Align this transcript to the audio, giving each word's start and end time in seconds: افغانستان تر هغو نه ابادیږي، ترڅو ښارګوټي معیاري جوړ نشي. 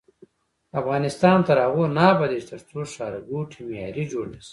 افغانستان 0.79 1.37
تر 1.47 1.57
هغو 1.65 1.83
نه 1.97 2.03
ابادیږي، 2.13 2.47
ترڅو 2.51 2.79
ښارګوټي 2.93 3.59
معیاري 3.69 4.03
جوړ 4.11 4.25
نشي. 4.33 4.49